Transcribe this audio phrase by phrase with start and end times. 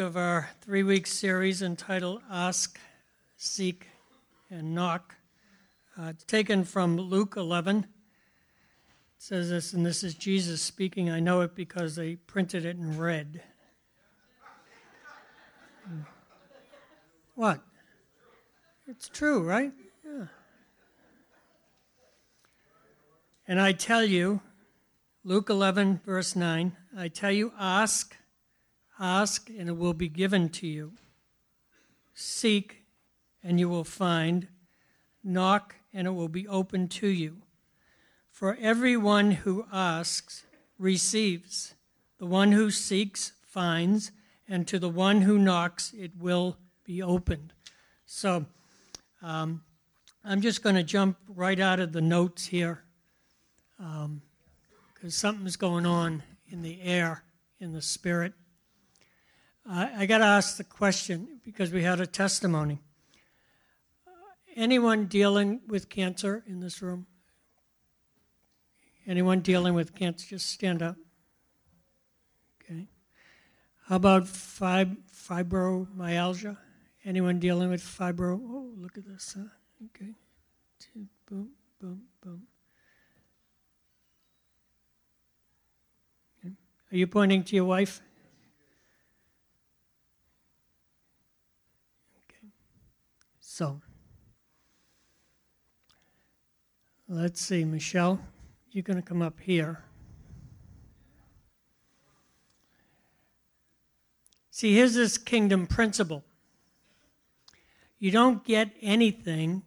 [0.00, 2.78] of our three week series entitled Ask,
[3.36, 3.86] Seek,
[4.50, 5.14] and Knock.
[5.98, 7.78] Uh, it's taken from Luke 11.
[7.78, 7.86] It
[9.18, 11.10] says this, and this is Jesus speaking.
[11.10, 13.42] I know it because they printed it in red.
[17.34, 17.60] What?
[18.86, 19.72] It's true, right?
[20.04, 20.26] Yeah.
[23.48, 24.40] And I tell you,
[25.24, 28.16] Luke 11, verse 9, I tell you, ask
[28.98, 30.92] Ask, and it will be given to you.
[32.14, 32.84] Seek,
[33.42, 34.48] and you will find.
[35.22, 37.38] Knock, and it will be opened to you.
[38.30, 40.44] For everyone who asks
[40.78, 41.74] receives,
[42.18, 44.12] the one who seeks finds,
[44.48, 47.52] and to the one who knocks it will be opened.
[48.06, 48.46] So
[49.22, 49.62] um,
[50.24, 52.82] I'm just going to jump right out of the notes here
[53.76, 54.22] because um,
[55.08, 57.22] something's going on in the air,
[57.60, 58.32] in the spirit.
[59.68, 62.78] I got to ask the question because we had a testimony.
[64.06, 64.10] Uh,
[64.54, 67.06] anyone dealing with cancer in this room?
[69.08, 70.26] Anyone dealing with cancer?
[70.28, 70.96] Just stand up.
[72.62, 72.86] Okay.
[73.86, 76.56] How about fib- fibromyalgia?
[77.04, 78.40] Anyone dealing with fibro?
[78.40, 79.36] Oh, look at this.
[79.36, 79.48] Huh?
[79.86, 80.12] Okay.
[81.28, 82.42] Boom, boom, boom.
[86.38, 86.54] Okay.
[86.92, 88.00] Are you pointing to your wife?
[93.58, 93.80] So,
[97.08, 98.20] let's see, Michelle,
[98.70, 99.82] you're going to come up here.
[104.50, 106.22] See, here's this kingdom principle
[107.98, 109.62] you don't get anything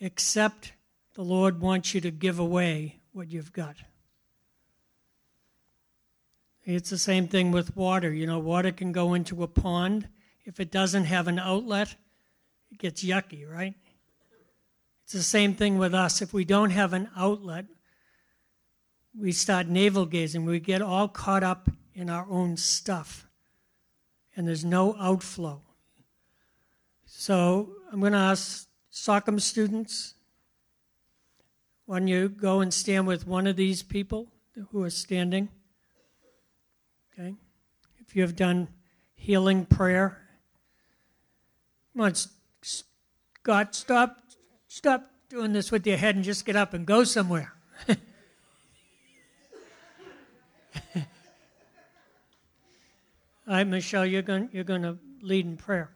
[0.00, 0.72] except
[1.14, 3.76] the Lord wants you to give away what you've got.
[6.64, 8.12] It's the same thing with water.
[8.12, 10.08] You know, water can go into a pond.
[10.44, 11.94] If it doesn't have an outlet,
[12.78, 13.74] gets yucky, right?
[15.04, 16.20] It's the same thing with us.
[16.20, 17.66] If we don't have an outlet,
[19.18, 20.44] we start navel gazing.
[20.44, 23.26] We get all caught up in our own stuff,
[24.36, 25.62] and there's no outflow.
[27.06, 30.14] So I'm going to ask SOCM students
[31.86, 34.26] don't you go and stand with one of these people
[34.70, 35.48] who are standing?
[37.12, 37.34] Okay.
[38.00, 38.68] If you have done
[39.14, 40.20] healing prayer,
[41.96, 42.06] come
[43.42, 44.16] God, stop,
[44.68, 47.52] stop doing this with your head and just get up and go somewhere.
[47.88, 47.96] All
[53.46, 55.95] right, Michelle, you're going, you're going to lead in prayer.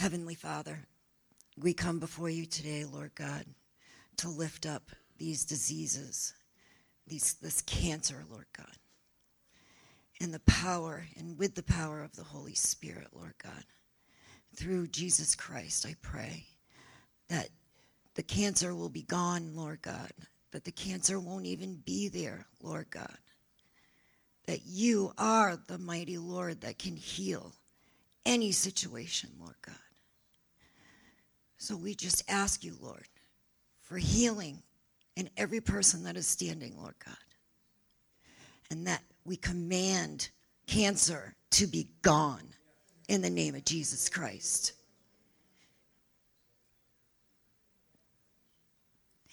[0.00, 0.86] Heavenly Father,
[1.58, 3.44] we come before you today, Lord God,
[4.16, 4.84] to lift up
[5.18, 6.32] these diseases,
[7.06, 8.78] these, this cancer, Lord God,
[10.18, 13.62] and the power, and with the power of the Holy Spirit, Lord God.
[14.56, 16.46] Through Jesus Christ, I pray
[17.28, 17.50] that
[18.14, 20.12] the cancer will be gone, Lord God,
[20.52, 23.18] that the cancer won't even be there, Lord God.
[24.46, 27.52] That you are the mighty Lord that can heal
[28.24, 29.76] any situation, Lord God.
[31.60, 33.06] So we just ask you, Lord,
[33.82, 34.62] for healing
[35.14, 37.14] in every person that is standing, Lord God.
[38.70, 40.30] And that we command
[40.66, 42.48] cancer to be gone
[43.08, 44.72] in the name of Jesus Christ.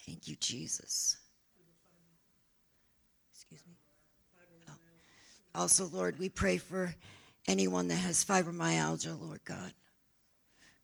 [0.06, 1.16] Thank you, Jesus.
[3.32, 3.76] Excuse me.
[4.68, 4.74] Oh.
[5.62, 6.94] Also, Lord, we pray for
[7.48, 9.72] anyone that has fibromyalgia, Lord God,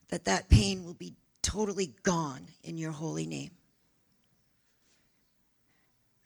[0.07, 3.51] that that pain will be totally gone in your holy name.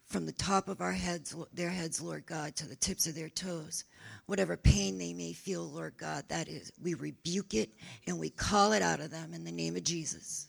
[0.05, 3.27] From the top of our heads, their heads, Lord God, to the tips of their
[3.27, 3.83] toes,
[4.25, 7.71] whatever pain they may feel, Lord God, that is, we rebuke it
[8.05, 10.47] and we call it out of them in the name of Jesus.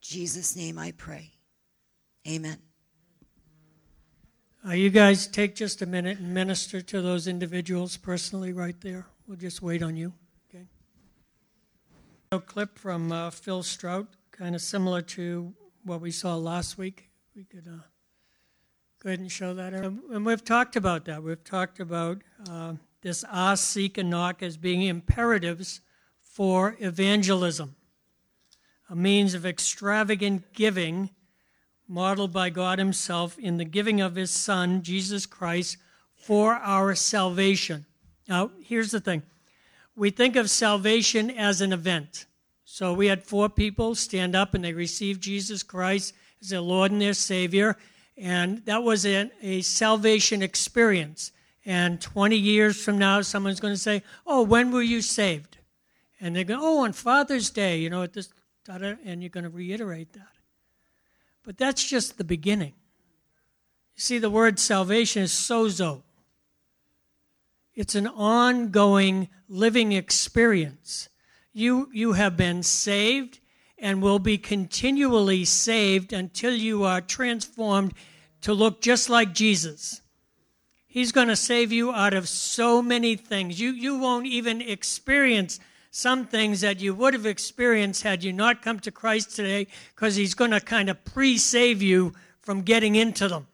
[0.00, 1.30] Jesus' name I pray.
[2.26, 2.58] Amen.
[4.66, 9.06] Uh, you guys take just a minute and minister to those individuals personally right there.
[9.26, 10.12] We'll just wait on you.
[12.38, 17.10] Clip from uh, Phil Strout, kind of similar to what we saw last week.
[17.34, 17.82] We could uh,
[19.02, 19.74] go ahead and show that.
[19.74, 21.24] And we've talked about that.
[21.24, 22.18] We've talked about
[22.48, 25.80] uh, this ask, seek, and knock as being imperatives
[26.22, 27.74] for evangelism,
[28.88, 31.10] a means of extravagant giving
[31.88, 35.78] modeled by God Himself in the giving of His Son, Jesus Christ,
[36.14, 37.86] for our salvation.
[38.28, 39.24] Now, here's the thing
[40.00, 42.24] we think of salvation as an event.
[42.64, 46.90] So we had four people stand up and they received Jesus Christ as their Lord
[46.90, 47.76] and their Savior.
[48.16, 51.32] And that was a, a salvation experience.
[51.66, 55.58] And 20 years from now, someone's going to say, Oh, when were you saved?
[56.18, 58.30] And they're going, Oh, on Father's Day, you know, at this,
[58.70, 60.32] and you're going to reiterate that.
[61.42, 62.72] But that's just the beginning.
[63.96, 66.04] You see, the word salvation is sozo,
[67.74, 71.08] it's an ongoing living experience.
[71.52, 73.40] You, you have been saved
[73.76, 77.92] and will be continually saved until you are transformed
[78.42, 80.00] to look just like Jesus.
[80.86, 83.60] He's going to save you out of so many things.
[83.60, 85.58] You, you won't even experience
[85.90, 90.14] some things that you would have experienced had you not come to Christ today because
[90.14, 93.46] He's going to kind of pre save you from getting into them.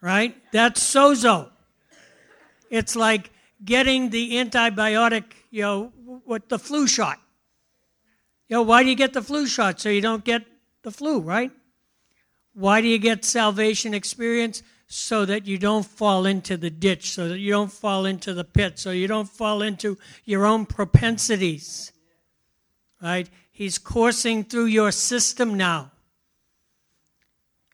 [0.00, 0.36] Right?
[0.52, 1.50] That's sozo.
[2.70, 3.30] It's like
[3.64, 5.92] getting the antibiotic, you know,
[6.24, 7.18] with the flu shot.
[8.48, 9.80] You know, why do you get the flu shot?
[9.80, 10.44] So you don't get
[10.82, 11.50] the flu, right?
[12.54, 14.62] Why do you get salvation experience?
[14.86, 18.44] So that you don't fall into the ditch, so that you don't fall into the
[18.44, 21.92] pit, so you don't fall into your own propensities.
[23.02, 23.28] Right?
[23.52, 25.92] He's coursing through your system now.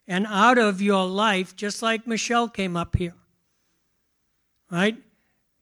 [0.08, 3.14] And out of your life, just like Michelle came up here.
[4.70, 4.96] Right?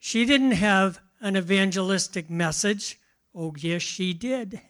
[0.05, 2.99] She didn't have an evangelistic message.
[3.33, 4.61] Oh, yes, she did.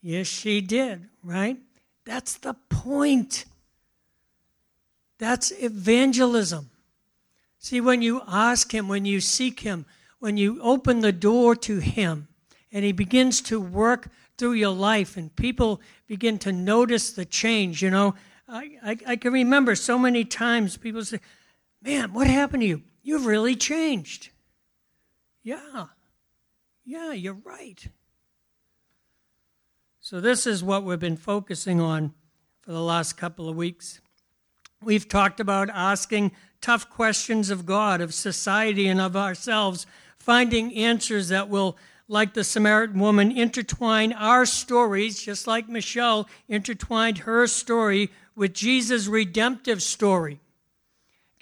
[0.00, 1.58] Yes, she did, right?
[2.06, 3.44] That's the point.
[5.18, 6.70] That's evangelism.
[7.58, 9.84] See, when you ask Him, when you seek Him,
[10.18, 12.28] when you open the door to Him,
[12.72, 14.08] and He begins to work
[14.38, 18.14] through your life, and people begin to notice the change, you know,
[18.48, 21.20] I, I, I can remember so many times people say,
[21.82, 22.82] Man, what happened to you?
[23.02, 24.30] You've really changed.
[25.42, 25.86] Yeah,
[26.84, 27.84] yeah, you're right.
[30.00, 32.12] So, this is what we've been focusing on
[32.60, 34.00] for the last couple of weeks.
[34.80, 39.86] We've talked about asking tough questions of God, of society, and of ourselves,
[40.18, 41.76] finding answers that will,
[42.06, 49.08] like the Samaritan woman, intertwine our stories, just like Michelle intertwined her story with Jesus'
[49.08, 50.40] redemptive story,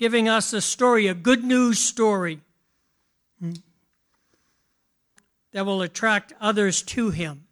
[0.01, 2.41] giving us a story, a good news story
[3.39, 3.53] hmm,
[5.53, 7.45] that will attract others to Him.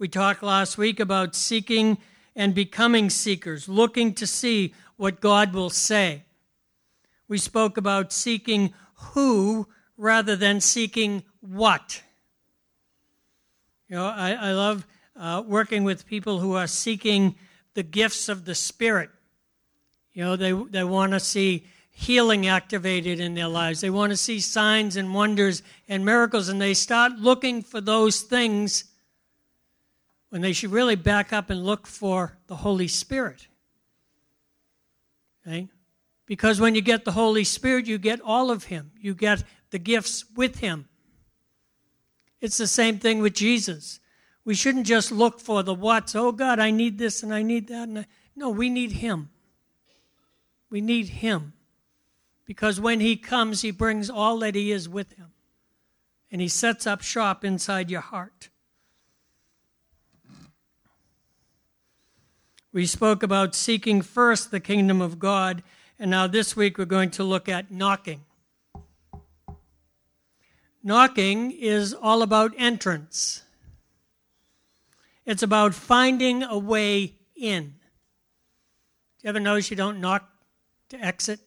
[0.00, 1.98] We talked last week about seeking
[2.34, 6.24] and becoming seekers, looking to see what God will say.
[7.28, 12.02] We spoke about seeking who rather than seeking what.
[13.88, 14.84] You know, I, I love
[15.14, 17.36] uh, working with people who are seeking
[17.74, 19.10] the gifts of the Spirit.
[20.14, 23.80] You know, they, they want to see healing activated in their lives.
[23.80, 28.22] They want to see signs and wonders and miracles, and they start looking for those
[28.22, 28.84] things
[30.30, 33.46] when they should really back up and look for the Holy Spirit.
[35.46, 35.68] Okay?
[36.26, 39.78] Because when you get the Holy Spirit, you get all of Him, you get the
[39.78, 40.88] gifts with Him.
[42.40, 44.00] It's the same thing with Jesus.
[44.44, 46.16] We shouldn't just look for the what's.
[46.16, 47.88] Oh, God, I need this and I need that.
[47.88, 48.06] And I...
[48.34, 49.28] No, we need Him.
[50.72, 51.52] We need Him.
[52.46, 55.32] Because when He comes, He brings all that He is with Him.
[56.30, 58.48] And He sets up shop inside your heart.
[62.72, 65.62] We spoke about seeking first the kingdom of God,
[65.98, 68.24] and now this week we're going to look at knocking.
[70.82, 73.42] Knocking is all about entrance.
[75.26, 77.62] It's about finding a way in.
[77.64, 80.31] Do you ever notice you don't knock
[80.92, 81.40] to exit?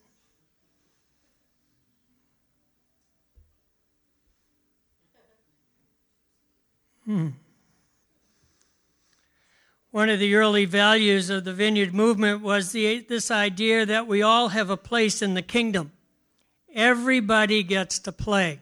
[7.06, 7.30] Hmm.
[9.92, 14.24] One of the early values of the Vineyard movement was the, this idea that we
[14.24, 15.92] all have a place in the kingdom.
[16.74, 18.62] Everybody gets to play.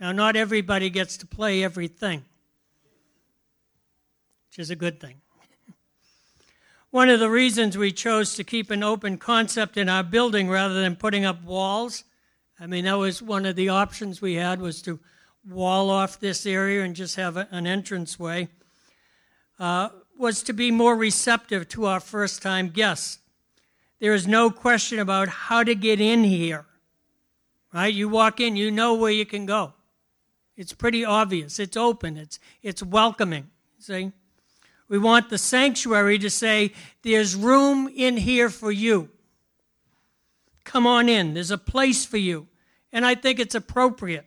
[0.00, 2.24] Now, not everybody gets to play everything,
[4.48, 5.20] which is a good thing.
[6.90, 10.80] One of the reasons we chose to keep an open concept in our building rather
[10.80, 12.04] than putting up walls,
[12.58, 14.98] I mean, that was one of the options we had was to
[15.46, 18.48] wall off this area and just have a, an entranceway.
[19.58, 23.18] Uh, was to be more receptive to our first time guests.
[24.00, 26.64] There is no question about how to get in here.
[27.72, 27.92] Right?
[27.92, 29.74] You walk in, you know where you can go.
[30.56, 31.58] It's pretty obvious.
[31.58, 32.16] It's open.
[32.16, 33.50] It's, it's welcoming.
[33.78, 34.12] See?
[34.88, 39.10] We want the sanctuary to say, there's room in here for you.
[40.64, 41.34] Come on in.
[41.34, 42.46] There's a place for you.
[42.92, 44.26] And I think it's appropriate.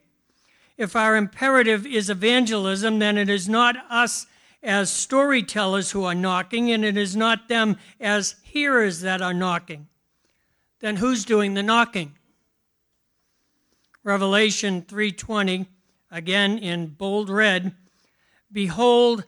[0.77, 4.27] If our imperative is evangelism, then it is not us
[4.63, 9.87] as storytellers who are knocking, and it is not them as hearers that are knocking.
[10.79, 12.17] Then who's doing the knocking?
[14.03, 15.67] Revelation 3:20
[16.09, 17.75] again in bold red
[18.51, 19.23] behold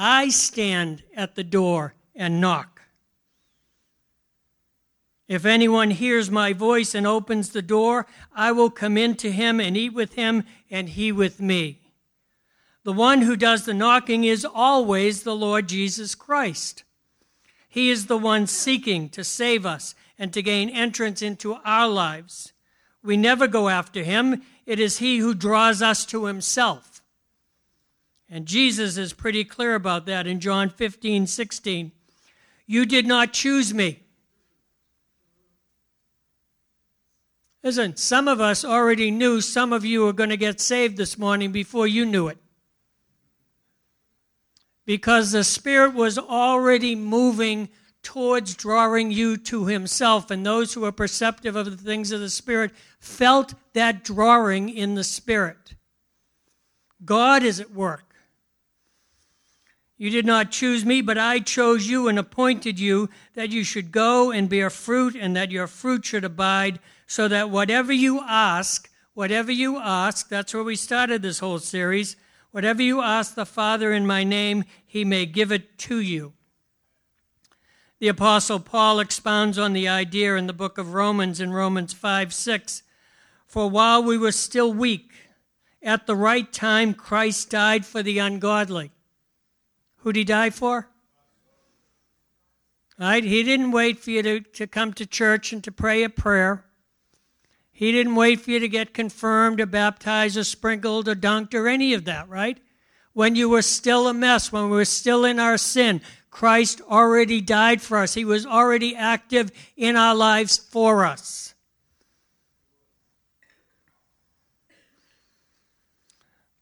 [0.00, 2.82] I stand at the door and knock
[5.26, 9.60] if anyone hears my voice and opens the door I will come in to him
[9.60, 11.80] and eat with him and he with me
[12.84, 16.84] the one who does the knocking is always the Lord Jesus Christ
[17.68, 22.52] he is the one seeking to save us and to gain entrance into our lives
[23.02, 24.42] we never go after him.
[24.66, 26.97] It is he who draws us to himself.
[28.30, 31.92] And Jesus is pretty clear about that in John 15, 16.
[32.66, 34.00] You did not choose me.
[37.62, 41.18] Listen, some of us already knew some of you were going to get saved this
[41.18, 42.38] morning before you knew it.
[44.84, 47.68] Because the Spirit was already moving
[48.02, 50.30] towards drawing you to himself.
[50.30, 54.94] And those who are perceptive of the things of the Spirit felt that drawing in
[54.94, 55.74] the Spirit.
[57.04, 58.07] God is at work.
[60.00, 63.90] You did not choose me, but I chose you and appointed you that you should
[63.90, 66.78] go and bear fruit, and that your fruit should abide,
[67.08, 72.14] so that whatever you ask, whatever you ask, that's where we started this whole series,
[72.52, 76.32] whatever you ask the Father in my name, he may give it to you.
[77.98, 82.32] The Apostle Paul expounds on the idea in the book of Romans in Romans 5
[82.32, 82.84] 6.
[83.48, 85.10] For while we were still weak,
[85.82, 88.92] at the right time Christ died for the ungodly.
[89.98, 90.88] Who'd he die for?
[92.98, 93.22] Right?
[93.22, 96.64] He didn't wait for you to, to come to church and to pray a prayer.
[97.70, 101.68] He didn't wait for you to get confirmed or baptized or sprinkled or dunked or
[101.68, 102.58] any of that, right?
[103.12, 106.00] When you were still a mess, when we were still in our sin,
[106.30, 108.14] Christ already died for us.
[108.14, 111.54] He was already active in our lives for us.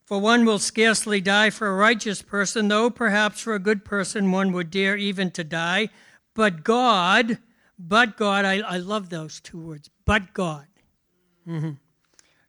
[0.07, 4.31] For one will scarcely die for a righteous person, though perhaps for a good person
[4.31, 5.89] one would dare even to die.
[6.33, 7.39] But God,
[7.77, 10.69] but God, I, I love those two words, but God,
[11.47, 11.73] mm-hmm,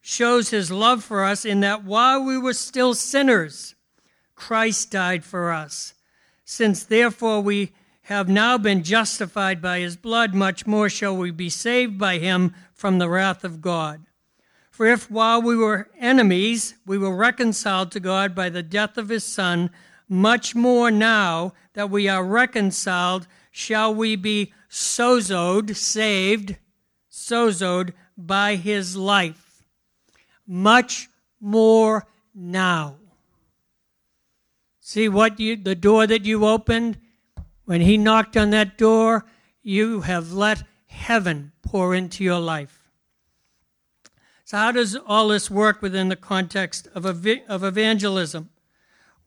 [0.00, 3.74] shows his love for us in that while we were still sinners,
[4.36, 5.94] Christ died for us.
[6.44, 7.72] Since therefore we
[8.02, 12.54] have now been justified by his blood, much more shall we be saved by him
[12.72, 14.06] from the wrath of God.
[14.78, 19.08] For if while we were enemies, we were reconciled to God by the death of
[19.08, 19.70] his Son,
[20.08, 26.58] much more now that we are reconciled, shall we be sozoed, saved,
[27.10, 29.64] sozoed by his life.
[30.46, 31.08] Much
[31.40, 32.98] more now.
[34.78, 36.98] See what you, the door that you opened?
[37.64, 39.24] When he knocked on that door,
[39.60, 42.77] you have let heaven pour into your life.
[44.48, 48.48] So, how does all this work within the context of, of evangelism?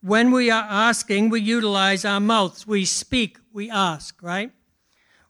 [0.02, 2.66] When we are asking, we utilize our mouths.
[2.66, 4.52] We speak, we ask, right?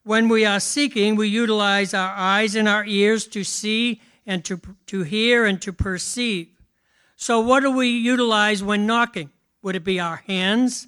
[0.04, 4.62] When we are seeking, we utilize our eyes and our ears to see and to,
[4.88, 6.48] to hear and to perceive.
[7.18, 9.30] So, what do we utilize when knocking?
[9.62, 10.88] Would it be our hands?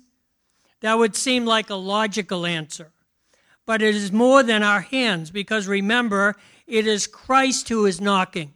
[0.80, 2.94] That would seem like a logical answer.
[3.66, 8.54] But it is more than our hands because remember, it is Christ who is knocking.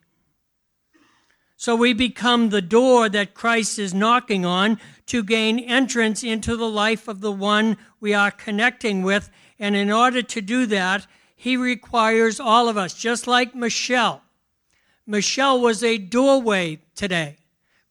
[1.60, 6.70] So we become the door that Christ is knocking on to gain entrance into the
[6.70, 9.32] life of the one we are connecting with.
[9.58, 14.22] And in order to do that, he requires all of us, just like Michelle.
[15.08, 17.38] Michelle was a doorway today.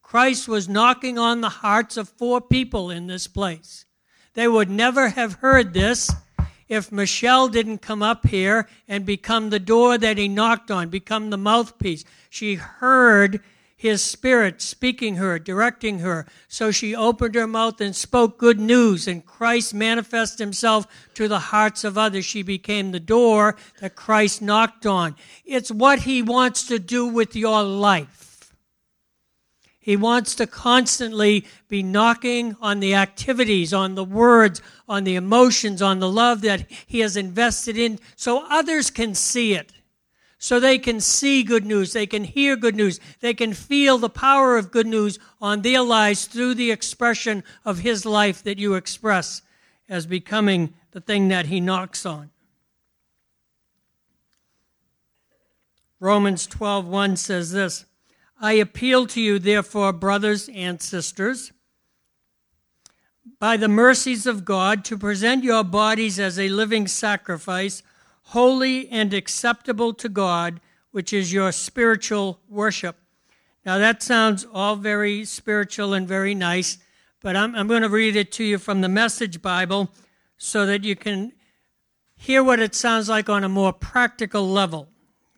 [0.01, 3.85] Christ was knocking on the hearts of four people in this place.
[4.35, 6.13] They would never have heard this
[6.69, 11.31] if Michelle didn't come up here and become the door that he knocked on, become
[11.31, 12.05] the mouthpiece.
[12.31, 13.41] She heard
[13.77, 16.27] his spirit speaking her, directing her.
[16.49, 21.39] So she opened her mouth and spoke good news, and Christ manifested himself to the
[21.39, 22.25] hearts of others.
[22.25, 25.15] She became the door that Christ knocked on.
[25.45, 28.27] It's what he wants to do with your life.
[29.87, 35.81] He wants to constantly be knocking on the activities, on the words, on the emotions,
[35.81, 39.73] on the love that He has invested in so others can see it,
[40.47, 44.09] so they can see good news, they can hear good news, they can feel the
[44.09, 48.75] power of good news on their lives through the expression of His life that you
[48.75, 49.43] express
[49.89, 52.31] as becoming the thing that He knocks on.
[55.99, 57.85] Romans 12:1 says this,
[58.41, 61.51] I appeal to you therefore brothers and sisters
[63.41, 67.83] by the mercies of God to present your bodies as a living sacrifice
[68.31, 72.97] holy and acceptable to God, which is your spiritual worship.
[73.65, 76.79] Now, that sounds all very spiritual and very nice,
[77.21, 79.91] but I'm, I'm going to read it to you from the Message Bible
[80.39, 81.33] so that you can
[82.17, 84.89] hear what it sounds like on a more practical level.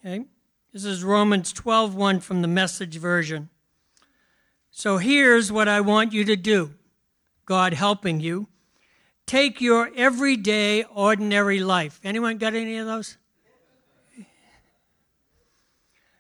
[0.01, 0.25] Okay?
[0.73, 3.51] This is Romans 12:1 from the Message version.
[4.71, 6.75] So here's what I want you to do.
[7.45, 8.49] God helping you
[9.29, 12.01] take your everyday, ordinary life.
[12.03, 13.17] Anyone got any of those?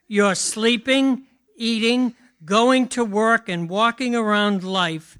[0.06, 1.24] You're sleeping,
[1.56, 5.18] eating, going to work, and walking around life,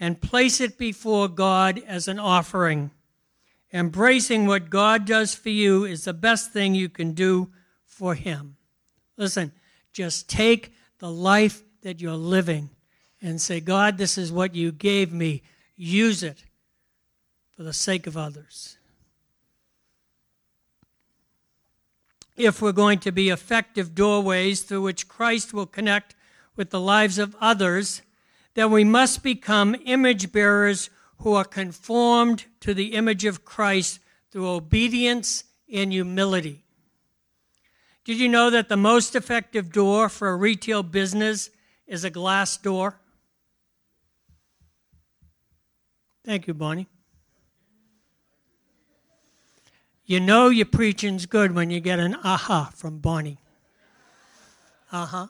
[0.00, 2.90] and place it before God as an offering.
[3.72, 7.50] Embracing what God does for you is the best thing you can do
[7.84, 8.56] for Him.
[9.16, 9.52] Listen,
[9.92, 12.70] just take the life that you're living
[13.22, 15.42] and say, God, this is what you gave me.
[15.76, 16.45] Use it
[17.56, 18.76] for the sake of others.
[22.36, 26.14] If we're going to be effective doorways through which Christ will connect
[26.54, 28.02] with the lives of others,
[28.54, 34.48] then we must become image bearers who are conformed to the image of Christ through
[34.48, 36.62] obedience and humility.
[38.04, 41.50] Did you know that the most effective door for a retail business
[41.86, 43.00] is a glass door?
[46.24, 46.86] Thank you, Bonnie.
[50.06, 53.38] You know your preaching's good when you get an aha from Bonnie.
[54.92, 55.26] Uh huh.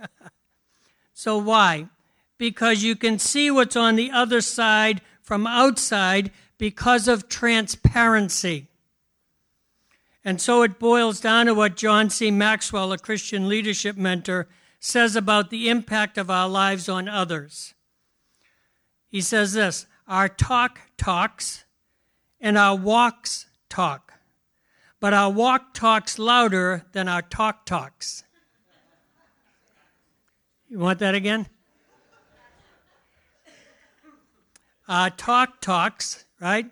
[1.14, 1.88] so, why?
[2.38, 8.68] Because you can see what's on the other side from outside because of transparency.
[10.24, 12.30] And so it boils down to what John C.
[12.30, 14.48] Maxwell, a Christian leadership mentor,
[14.80, 17.74] says about the impact of our lives on others.
[19.08, 21.64] He says this Our talk talks,
[22.40, 24.14] and our walks talk.
[25.00, 28.24] But our walk talks louder than our talk talks.
[30.68, 31.46] You want that again?
[34.88, 36.66] Our talk talks, right?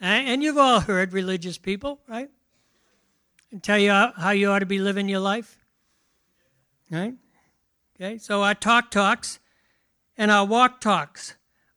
[0.00, 2.28] And you've all heard religious people, right?
[3.50, 5.64] And tell you how you ought to be living your life,
[6.90, 7.14] right?
[7.96, 9.38] Okay, so our talk talks
[10.18, 11.36] and our walk talks,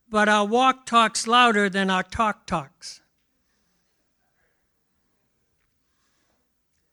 [0.10, 3.02] but our walk talks louder than our talk talks.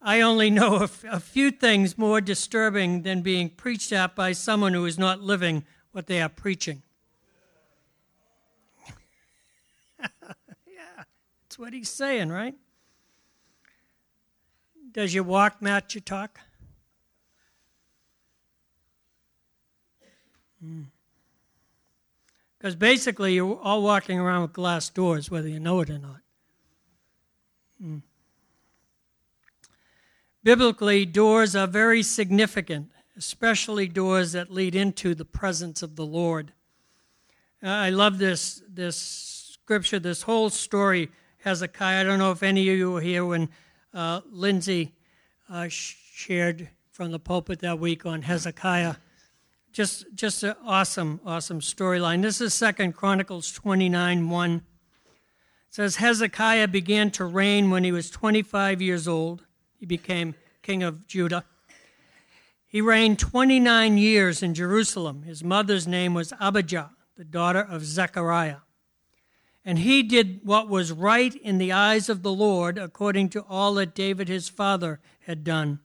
[0.07, 4.33] I only know a, f- a few things more disturbing than being preached at by
[4.33, 6.83] someone who is not living what they are preaching.
[10.03, 11.05] yeah,
[11.43, 12.55] that's what he's saying, right?
[14.93, 16.39] Does your walk match your talk?
[22.59, 22.79] Because mm.
[22.79, 26.21] basically, you're all walking around with glass doors, whether you know it or not.
[27.83, 28.03] Mm.
[30.45, 36.53] Biblically, doors are very significant, especially doors that lead into the presence of the Lord.
[37.63, 38.95] Uh, I love this, this
[39.55, 42.03] scripture, this whole story, Hezekiah.
[42.03, 43.49] I don't know if any of you were here when
[43.95, 44.93] uh, Lindsay
[45.49, 48.97] uh, shared from the pulpit that week on Hezekiah.
[49.73, 52.21] Just, just an awesome, awesome storyline.
[52.21, 54.55] This is Second Chronicles 29 1.
[54.57, 54.63] It
[55.71, 59.47] says Hezekiah began to reign when he was 25 years old
[59.79, 61.45] he became king of Judah.
[62.67, 65.23] He reigned 29 years in Jerusalem.
[65.23, 68.59] His mother's name was Abijah, the daughter of Zechariah.
[69.65, 73.75] And he did what was right in the eyes of the Lord, according to all
[73.75, 75.81] that David his father had done.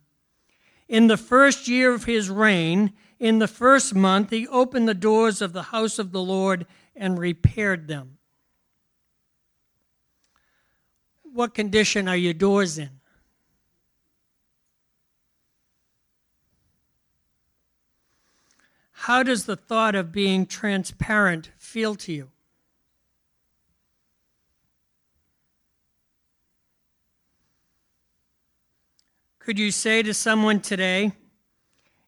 [0.87, 5.41] In the first year of his reign, in the first month, he opened the doors
[5.41, 8.17] of the house of the Lord and repaired them.
[11.21, 12.98] What condition are your doors in?
[19.09, 22.29] How does the thought of being transparent feel to you?
[29.39, 31.13] Could you say to someone today,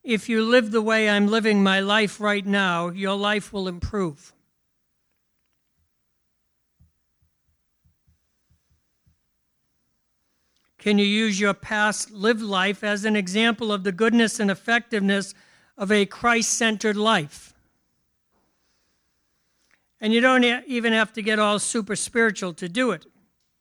[0.03, 4.31] if you live the way I'm living my life right now, your life will improve?
[10.77, 15.35] can you use your past lived life as an example of the goodness and effectiveness
[15.81, 17.55] of a Christ centered life?
[19.99, 23.07] And you don't even have to get all super spiritual to do it.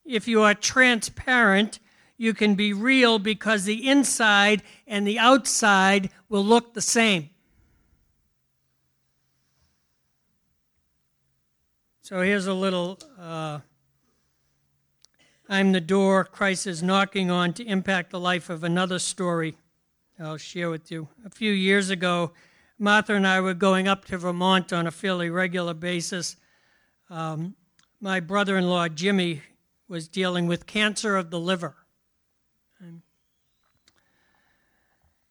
[0.05, 1.79] If you are transparent,
[2.19, 7.31] you can be real because the inside and the outside will look the same.
[12.03, 13.61] So here's a little uh,
[15.49, 19.57] I'm the door Christ is knocking on to impact the life of another story
[20.23, 21.09] I'll share with you.
[21.25, 22.33] A few years ago,
[22.79, 26.37] Martha and I were going up to Vermont on a fairly regular basis.
[27.09, 27.55] Um,
[28.01, 29.41] my brother in law, Jimmy,
[29.89, 31.75] was dealing with cancer of the liver.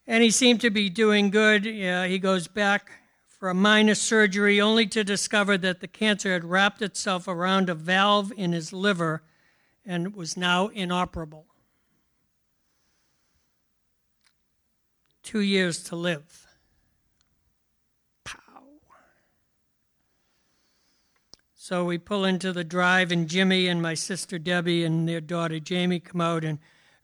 [0.08, 1.65] And he seemed to be doing good.
[1.65, 2.89] He goes back
[3.28, 7.75] for a minor surgery only to discover that the cancer had wrapped itself around a
[7.75, 9.21] valve in his liver
[9.86, 11.45] and was now inoperable.
[15.30, 16.48] Two years to live.
[18.24, 18.63] Pow.
[21.54, 25.60] So we pull into the drive, and Jimmy and my sister Debbie and their daughter
[25.60, 26.58] Jamie come out and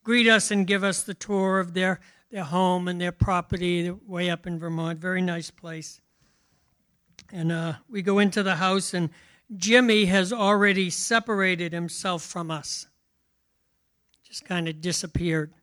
[0.04, 2.00] greet us and give us the tour of their,
[2.32, 4.98] their home and their property way up in Vermont.
[4.98, 6.02] Very nice place.
[7.32, 9.12] And uh, we go into the house, and
[9.56, 12.88] Jimmy has already separated himself from us,
[14.24, 15.54] just kind of disappeared.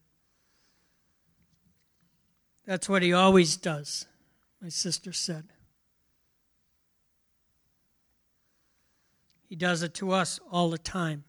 [2.64, 4.06] That's what he always does,
[4.60, 5.44] my sister said.
[9.48, 11.24] He does it to us all the time.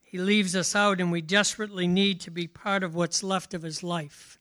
[0.00, 3.62] He leaves us out, and we desperately need to be part of what's left of
[3.62, 4.38] his life,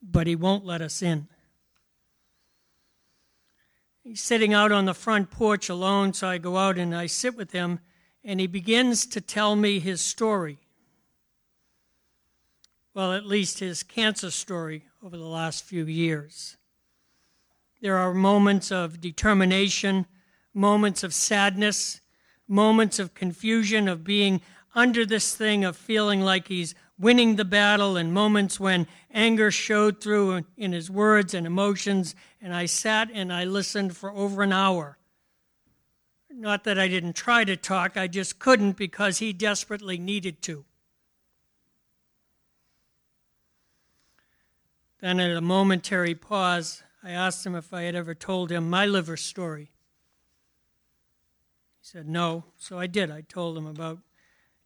[0.00, 1.26] but he won't let us in.
[4.04, 7.36] He's sitting out on the front porch alone, so I go out and I sit
[7.36, 7.80] with him,
[8.22, 10.58] and he begins to tell me his story.
[12.94, 16.56] Well, at least his cancer story over the last few years.
[17.80, 20.06] There are moments of determination,
[20.54, 22.00] moments of sadness,
[22.46, 24.40] moments of confusion, of being
[24.76, 30.00] under this thing of feeling like he's winning the battle, and moments when anger showed
[30.00, 32.14] through in his words and emotions.
[32.40, 34.98] And I sat and I listened for over an hour.
[36.30, 40.64] Not that I didn't try to talk, I just couldn't because he desperately needed to.
[45.04, 48.86] Then, at a momentary pause, I asked him if I had ever told him my
[48.86, 49.70] liver story.
[51.78, 53.10] He said no, so I did.
[53.10, 53.98] I told him about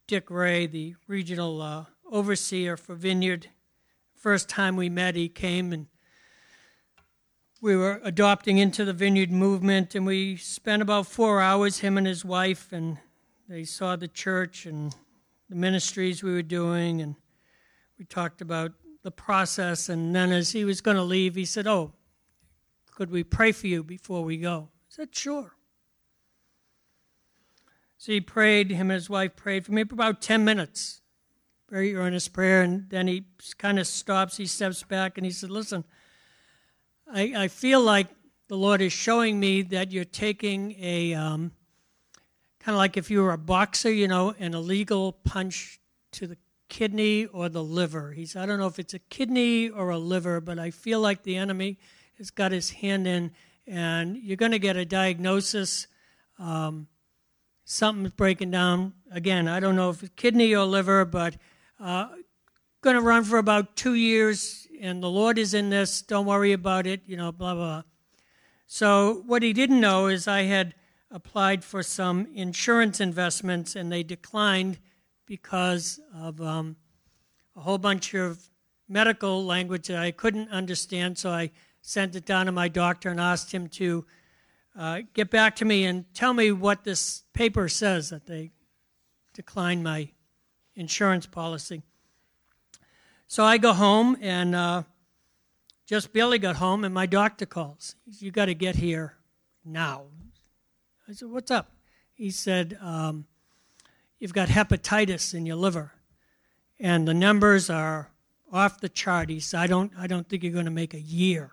[0.06, 3.48] Dick Ray, the regional uh, overseer for Vineyard.
[4.14, 5.88] First time we met, he came and
[7.60, 12.06] we were adopting into the Vineyard movement, and we spent about four hours, him and
[12.06, 12.98] his wife, and
[13.48, 14.94] they saw the church and
[15.50, 17.16] the ministries we were doing, and
[17.98, 18.70] we talked about
[19.02, 19.88] the process.
[19.88, 21.92] And then, as he was going to leave, he said, Oh,
[22.90, 24.68] could we pray for you before we go?
[24.72, 25.54] I said, Sure.
[27.96, 31.00] So he prayed, him and his wife prayed for me for about 10 minutes.
[31.68, 32.62] Very earnest prayer.
[32.62, 33.24] And then he
[33.58, 35.84] kind of stops, he steps back, and he said, Listen,
[37.12, 38.08] I, I feel like
[38.48, 41.52] the Lord is showing me that you're taking a um,
[42.60, 45.80] kind of like if you were a boxer, you know, an illegal punch
[46.12, 46.36] to the
[46.68, 48.12] kidney or the liver.
[48.12, 51.00] He said, I don't know if it's a kidney or a liver, but I feel
[51.00, 51.78] like the enemy
[52.18, 53.32] has got his hand in,
[53.66, 55.86] and you're going to get a diagnosis.
[56.38, 56.88] Um,
[57.64, 58.94] something's breaking down.
[59.10, 61.36] Again, I don't know if it's kidney or liver, but
[61.80, 62.08] uh,
[62.80, 66.02] going to run for about two years, and the Lord is in this.
[66.02, 67.82] Don't worry about it, you know, blah, blah.
[68.66, 70.74] So, what he didn't know is I had
[71.10, 74.78] applied for some insurance investments, and they declined
[75.28, 76.74] because of um,
[77.54, 78.50] a whole bunch of
[78.88, 81.18] medical language that I couldn't understand.
[81.18, 84.04] So, I sent it down to my doctor and asked him to
[84.76, 88.52] uh, get back to me and tell me what this paper says that they
[89.34, 90.08] declined my
[90.74, 91.82] insurance policy.
[93.26, 94.82] So I go home and uh,
[95.86, 97.94] just barely got home, and my doctor calls.
[98.06, 99.16] You got to get here
[99.64, 100.04] now.
[101.08, 101.72] I said, What's up?
[102.14, 103.26] He said, um,
[104.18, 105.92] You've got hepatitis in your liver,
[106.80, 108.10] and the numbers are
[108.52, 109.28] off the chart.
[109.28, 111.52] He said, I don't, I don't think you're going to make a year.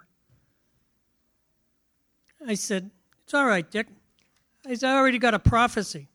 [2.47, 2.91] I said,
[3.23, 3.88] it's all right, Dick.
[4.67, 6.08] I already got a prophecy.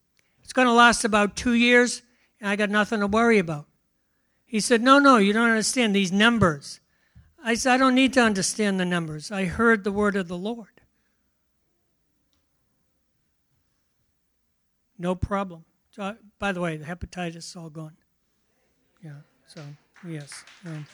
[0.43, 2.03] It's going to last about two years,
[2.41, 3.67] and I got nothing to worry about.
[4.47, 6.81] He said, No, no, you don't understand these numbers.
[7.43, 9.31] I said, I don't need to understand the numbers.
[9.31, 10.81] I heard the word of the Lord.
[14.99, 15.65] No problem.
[15.91, 17.97] So, by the way, the hepatitis is all gone.
[19.05, 19.13] Yeah.
[19.47, 19.63] So
[20.07, 20.45] yes.
[20.65, 20.87] Um,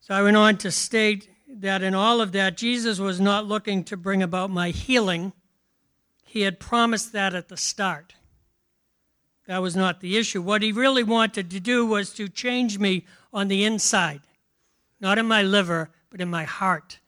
[0.00, 3.84] so I went on to state that in all of that, Jesus was not looking
[3.84, 5.32] to bring about my healing.
[6.24, 8.14] He had promised that at the start.
[9.46, 10.40] That was not the issue.
[10.40, 14.20] What he really wanted to do was to change me on the inside,
[15.00, 16.99] not in my liver, but in my heart.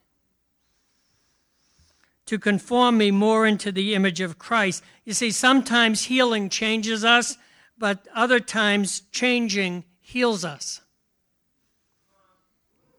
[2.26, 4.82] To conform me more into the image of Christ.
[5.04, 7.36] You see, sometimes healing changes us,
[7.76, 10.80] but other times changing heals us.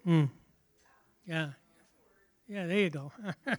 [0.04, 0.26] Hmm.
[1.26, 1.50] Yeah.
[2.48, 3.12] Yeah, there you go.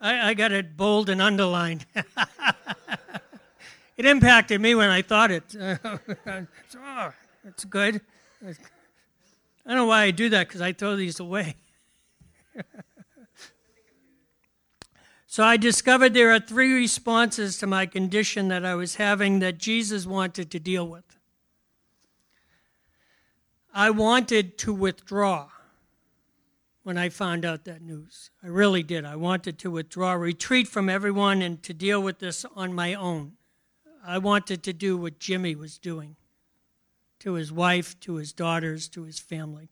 [0.00, 1.86] I, I got it bold and underlined.
[3.96, 5.56] it impacted me when I thought it.
[5.60, 7.12] oh,
[7.44, 8.00] that's good.
[8.44, 8.52] I
[9.66, 11.56] don't know why I do that because I throw these away.
[15.30, 19.58] So I discovered there are three responses to my condition that I was having that
[19.58, 21.04] Jesus wanted to deal with.
[23.74, 25.50] I wanted to withdraw
[26.82, 28.30] when I found out that news.
[28.42, 29.04] I really did.
[29.04, 33.32] I wanted to withdraw, retreat from everyone, and to deal with this on my own.
[34.02, 36.16] I wanted to do what Jimmy was doing
[37.18, 39.68] to his wife, to his daughters, to his family.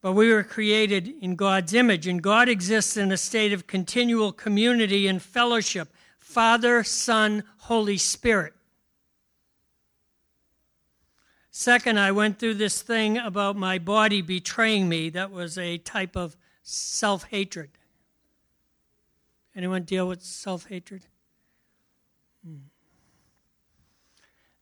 [0.00, 4.32] But we were created in God's image, and God exists in a state of continual
[4.32, 8.52] community and fellowship Father, Son, Holy Spirit.
[11.50, 15.10] Second, I went through this thing about my body betraying me.
[15.10, 17.70] That was a type of self hatred.
[19.56, 21.06] Anyone deal with self hatred?
[22.46, 22.58] Hmm.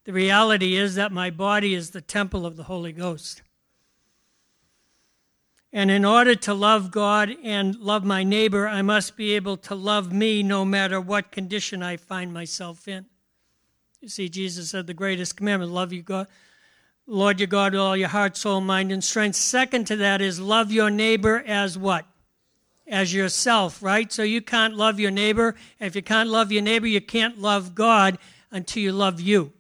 [0.05, 3.43] The reality is that my body is the temple of the Holy Ghost.
[5.73, 9.75] And in order to love God and love my neighbor, I must be able to
[9.75, 13.07] love me no matter what condition I find myself in.
[14.01, 16.29] You see, Jesus said the greatest commandment love you, God
[17.09, 19.37] Lord your God with all your heart, soul, mind, and strength.
[19.37, 22.05] Second to that is love your neighbor as what?
[22.89, 24.13] As yourself, right?
[24.13, 25.55] So you can't love your neighbor.
[25.79, 28.19] If you can't love your neighbor, you can't love God
[28.51, 29.53] until you love you.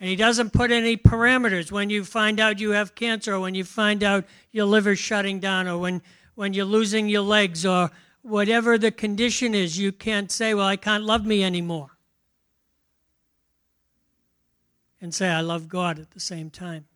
[0.00, 3.54] And he doesn't put any parameters when you find out you have cancer, or when
[3.54, 6.02] you find out your liver's shutting down, or when,
[6.34, 7.90] when you're losing your legs, or
[8.22, 11.98] whatever the condition is, you can't say, Well, I can't love me anymore.
[15.00, 16.86] and say, I love God at the same time.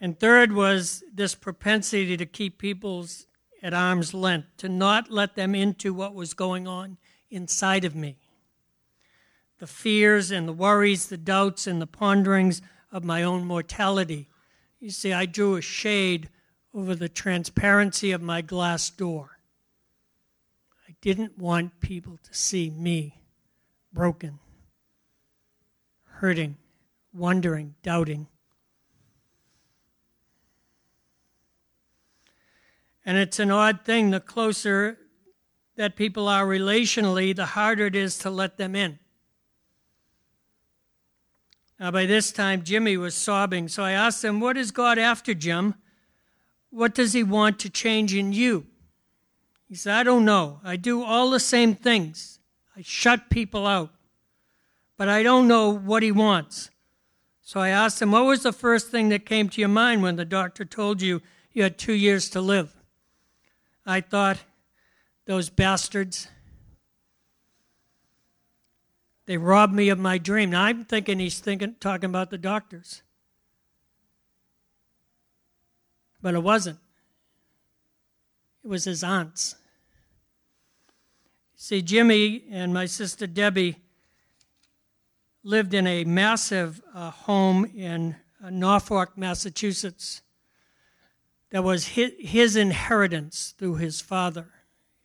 [0.00, 3.26] And third was this propensity to keep people's
[3.62, 6.98] at arm's length, to not let them into what was going on
[7.30, 8.16] inside of me.
[9.58, 14.28] The fears and the worries, the doubts and the ponderings of my own mortality.
[14.80, 16.28] You see, I drew a shade
[16.74, 19.38] over the transparency of my glass door.
[20.88, 23.22] I didn't want people to see me
[23.92, 24.40] broken,
[26.04, 26.56] hurting,
[27.12, 28.26] wondering, doubting.
[33.06, 34.10] And it's an odd thing.
[34.10, 34.98] The closer
[35.76, 38.98] that people are relationally, the harder it is to let them in.
[41.78, 45.34] Now, by this time, Jimmy was sobbing, so I asked him, What is God after,
[45.34, 45.74] Jim?
[46.70, 48.66] What does He want to change in you?
[49.68, 50.60] He said, I don't know.
[50.62, 52.38] I do all the same things.
[52.76, 53.90] I shut people out.
[54.96, 56.70] But I don't know what he wants.
[57.40, 60.16] So I asked him, What was the first thing that came to your mind when
[60.16, 61.20] the doctor told you
[61.52, 62.74] you had two years to live?
[63.84, 64.38] I thought,
[65.26, 66.28] Those bastards.
[69.26, 70.50] They robbed me of my dream.
[70.50, 73.02] Now I'm thinking he's thinking, talking about the doctors.
[76.20, 76.78] But it wasn't.
[78.62, 79.56] It was his aunts.
[81.56, 83.76] See, Jimmy and my sister Debbie
[85.42, 90.22] lived in a massive uh, home in uh, Norfolk, Massachusetts,
[91.50, 94.48] that was his, his inheritance through his father.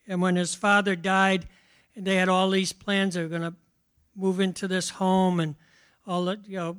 [0.07, 1.47] And when his father died,
[1.99, 3.15] and they had all these plans.
[3.15, 3.53] They were going to
[4.19, 5.55] move into this home and
[6.05, 6.77] all that, you know,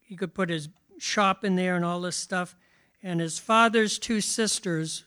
[0.00, 2.56] he could put his shop in there and all this stuff.
[3.02, 5.04] And his father's two sisters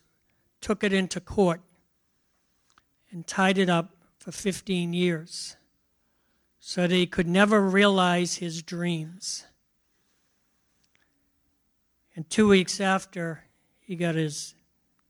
[0.60, 1.62] took it into court
[3.12, 5.56] and tied it up for 15 years
[6.60, 9.46] so that he could never realize his dreams.
[12.16, 13.44] And two weeks after
[13.80, 14.56] he got his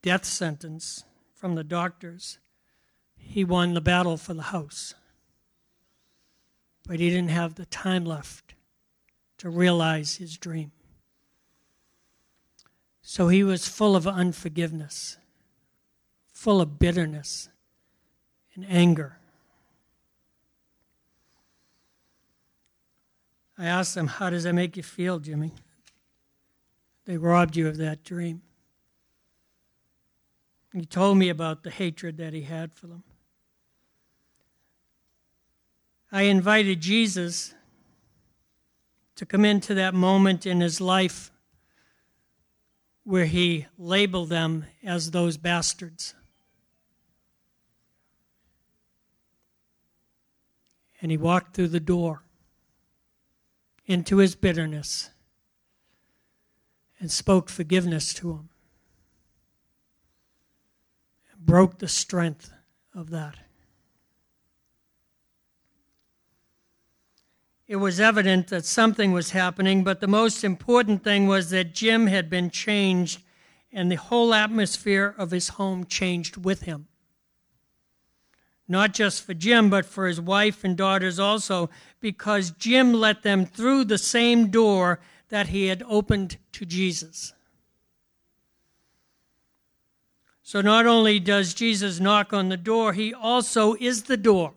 [0.02, 2.39] death sentence from the doctors,
[3.15, 4.93] he won the battle for the house.
[6.88, 8.56] But he didn't have the time left
[9.39, 10.71] to realize his dream.
[13.02, 15.17] So he was full of unforgiveness,
[16.34, 17.50] full of bitterness
[18.56, 19.17] and anger.
[23.58, 25.52] I asked them, How does that make you feel, Jimmy?
[27.06, 28.41] They robbed you of that dream.
[30.73, 33.04] He told me about the hatred that he had for them.
[36.12, 37.54] I invited Jesus
[39.15, 41.32] to come into that moment in his life
[43.04, 46.13] where he labeled them as those bastards.
[51.02, 52.24] And he walked through the door
[53.86, 55.10] into his bitterness
[57.00, 58.50] and spoke forgiveness to him.
[61.39, 62.52] Broke the strength
[62.93, 63.38] of that.
[67.67, 72.08] It was evident that something was happening, but the most important thing was that Jim
[72.08, 73.21] had been changed
[73.73, 76.88] and the whole atmosphere of his home changed with him.
[78.69, 83.45] Not just for Jim, but for his wife and daughters also, because Jim let them
[83.45, 84.99] through the same door
[85.30, 87.34] that he had opened to Jesus.
[90.41, 94.53] So not only does Jesus knock on the door, he also is the door.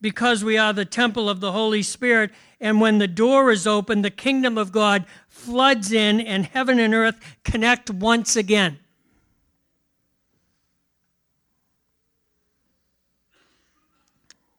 [0.00, 2.30] Because we are the temple of the Holy Spirit,
[2.60, 6.94] and when the door is open, the kingdom of God floods in, and heaven and
[6.94, 8.78] earth connect once again.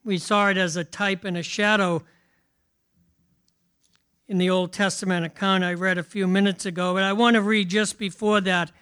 [0.04, 2.02] We saw it as a type and a shadow
[4.26, 7.42] in the Old Testament account I read a few minutes ago, but I want to
[7.42, 8.72] read just before that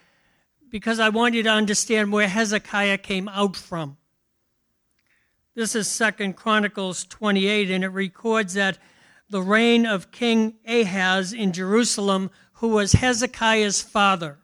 [0.70, 3.97] because I want you to understand where Hezekiah came out from.
[5.58, 8.78] This is Second Chronicles 28, and it records that
[9.28, 14.38] the reign of King Ahaz in Jerusalem, who was Hezekiah's father.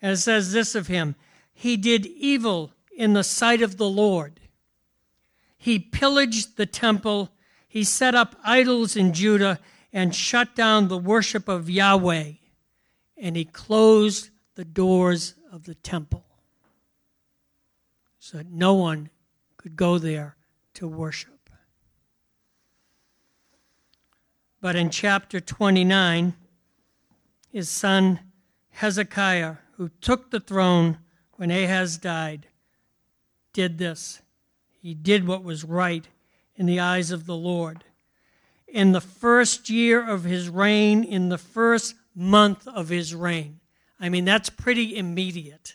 [0.00, 1.16] And it says this of him
[1.52, 4.38] He did evil in the sight of the Lord.
[5.56, 7.32] He pillaged the temple,
[7.66, 9.58] he set up idols in Judah,
[9.92, 12.34] and shut down the worship of Yahweh,
[13.16, 16.24] and he closed the doors of the temple.
[18.20, 19.10] So that no one
[19.64, 20.36] could go there
[20.74, 21.48] to worship.
[24.60, 26.34] But in chapter 29,
[27.50, 28.20] his son
[28.72, 30.98] Hezekiah, who took the throne
[31.36, 32.46] when Ahaz died,
[33.54, 34.20] did this.
[34.82, 36.06] He did what was right
[36.56, 37.84] in the eyes of the Lord.
[38.68, 43.60] In the first year of his reign, in the first month of his reign,
[43.98, 45.74] I mean, that's pretty immediate.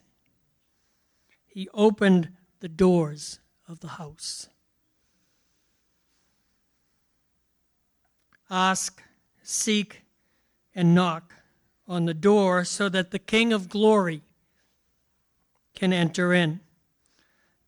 [1.48, 3.40] He opened the doors
[3.70, 4.50] of the house.
[8.50, 9.04] Ask,
[9.44, 10.02] seek,
[10.74, 11.36] and knock
[11.88, 14.24] on the door so that the King of glory
[15.76, 16.60] can enter in.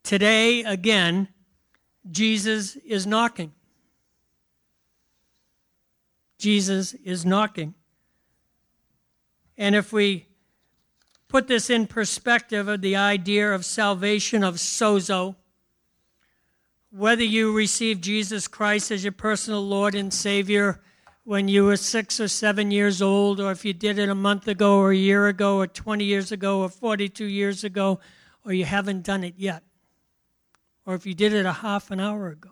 [0.02, 1.28] Today, again,
[2.10, 3.52] Jesus is knocking.
[6.36, 7.74] Jesus is knocking.
[9.56, 10.26] And if we
[11.28, 15.36] put this in perspective of the idea of salvation of sozo,
[16.92, 20.80] whether you received Jesus Christ as your personal Lord and Savior
[21.24, 24.46] when you were six or seven years old, or if you did it a month
[24.46, 28.00] ago, or a year ago, or 20 years ago, or 42 years ago,
[28.44, 29.62] or you haven't done it yet
[30.84, 32.50] or if you did it a half an hour ago.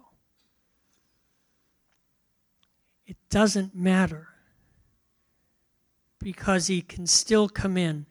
[3.06, 4.28] It doesn't matter
[6.20, 8.06] because He can still come in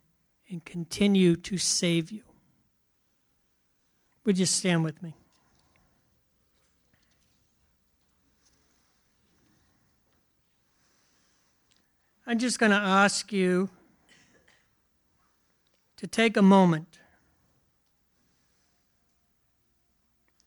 [0.49, 2.23] and continue to save you.
[4.25, 5.15] Would you stand with me?
[12.29, 13.69] I'm just going to ask you
[15.97, 16.99] to take a moment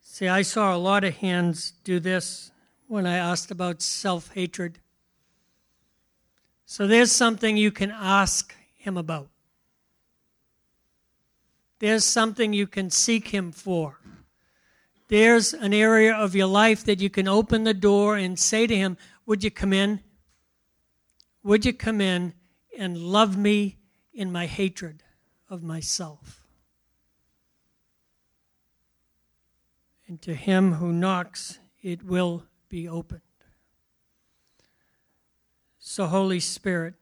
[0.00, 2.52] See, I saw a lot of hands do this
[2.86, 4.78] when I asked about self hatred.
[6.66, 9.30] So there's something you can ask him about.
[11.80, 13.98] There's something you can seek him for.
[15.08, 18.76] There's an area of your life that you can open the door and say to
[18.76, 20.00] him, Would you come in?
[21.42, 22.34] Would you come in
[22.78, 23.78] and love me
[24.12, 25.02] in my hatred
[25.48, 26.42] of myself?
[30.12, 33.22] and to him who knocks, it will be opened.
[35.78, 36.96] So, Holy Spirit,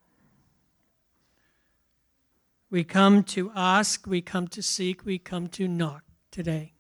[2.71, 6.75] we come to ask, we come to seek, we come to knock today.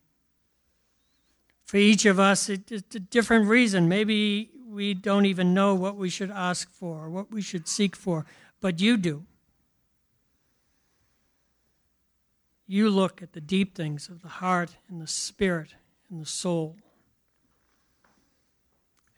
[1.65, 3.89] For each of us, it's a different reason.
[3.89, 4.51] Maybe
[4.81, 8.25] we don't even know what we should ask for, what we should seek for,
[8.63, 9.25] but you do.
[12.67, 15.75] You look at the deep things of the heart and the spirit
[16.09, 16.79] and the soul.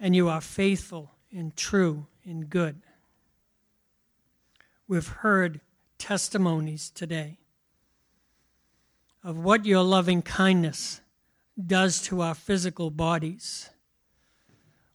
[0.01, 2.83] And you are faithful and true and good.
[4.89, 5.61] We've heard
[5.97, 7.39] testimonies today
[9.23, 11.03] of what your loving kindness
[11.65, 13.71] does to our physical bodies,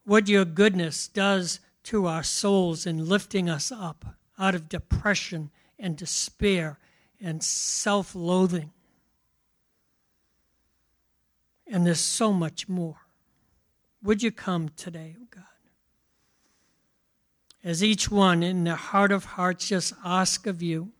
[0.07, 5.97] what your goodness does to our souls in lifting us up out of depression and
[5.97, 6.79] despair
[7.19, 8.71] and self loathing.
[11.69, 12.95] And there's so much more.
[14.01, 15.43] Would you come today, oh God?
[17.61, 20.93] As each one in their heart of hearts just ask of you,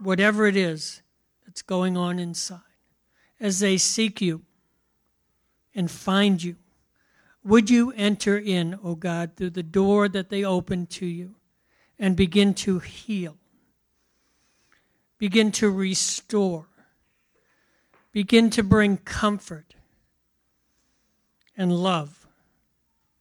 [0.00, 1.02] whatever it is
[1.44, 2.60] that's going on inside,
[3.38, 4.40] as they seek you
[5.74, 6.56] and find you,
[7.48, 11.34] would you enter in, O God, through the door that they open to you
[11.98, 13.38] and begin to heal?
[15.18, 16.66] begin to restore,
[18.12, 19.74] begin to bring comfort
[21.56, 22.26] and love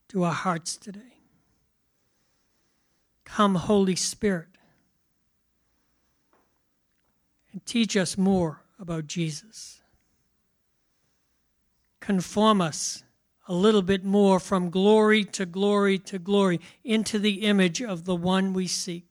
[0.10, 1.00] to our hearts today.
[3.26, 4.48] Come, Holy Spirit,
[7.52, 9.82] and teach us more about Jesus.
[12.00, 13.04] Conform us
[13.48, 18.16] a little bit more from glory to glory to glory into the image of the
[18.16, 19.06] one we seek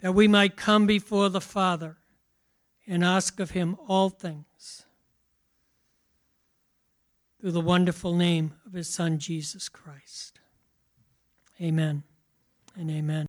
[0.00, 1.96] that we might come before the Father
[2.86, 4.84] and ask of him all things
[7.40, 10.40] through the wonderful name of his Son, Jesus Christ.
[11.60, 12.02] Amen
[12.76, 13.20] and amen.